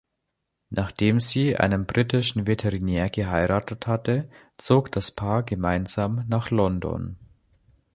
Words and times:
Nachdem 0.71 1.19
sie 1.19 1.57
einen 1.57 1.85
britischen 1.85 2.47
Veterinär 2.47 3.07
geheiratet 3.11 3.85
hatte, 3.85 4.27
zog 4.57 4.91
das 4.91 5.11
Paar 5.11 5.43
gemeinsam 5.43 6.25
nach 6.27 6.49
London. 6.49 7.17